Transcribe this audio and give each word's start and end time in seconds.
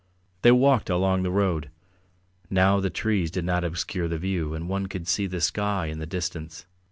They 0.41 0.51
walked 0.51 0.89
along 0.89 1.21
the 1.21 1.29
road. 1.29 1.69
Now 2.49 2.79
the 2.79 2.89
trees 2.89 3.29
did 3.29 3.45
not 3.45 3.63
obscure 3.63 4.07
the 4.07 4.17
view, 4.17 4.55
and 4.55 4.67
one 4.67 4.87
could 4.87 5.07
see 5.07 5.27
the 5.27 5.41
sky 5.41 5.85
and 5.93 6.01
the 6.01 6.07
distance. 6.07 6.65